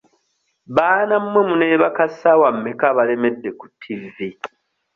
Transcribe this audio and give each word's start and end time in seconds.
Baana 0.75 1.15
mmwe 1.23 1.41
muneebaka 1.49 2.03
ssaawa 2.11 2.47
mmeka 2.55 2.85
abalemedde 2.91 3.49
ku 3.59 3.65
tivi? 3.81 4.29